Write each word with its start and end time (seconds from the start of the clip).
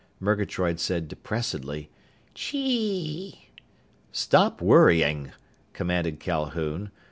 Murgatroyd 0.19 0.79
said 0.79 1.07
depressedly, 1.07 1.89
"Chee!" 2.33 3.49
"Stop 4.11 4.59
worrying," 4.59 5.31
commanded 5.73 6.19
Calhoun. 6.19 6.89